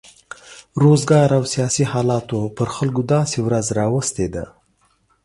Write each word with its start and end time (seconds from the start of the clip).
روزګار 0.83 1.29
او 1.37 1.43
سیاسي 1.53 1.83
حالاتو 1.91 2.39
پر 2.55 2.67
خلکو 2.75 3.01
داسې 3.13 3.37
ورځ 3.47 3.65
راوستې 3.79 4.27
ده. 4.33 4.45